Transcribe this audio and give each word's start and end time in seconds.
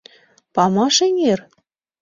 —Памаш-Эҥер? 0.55 1.39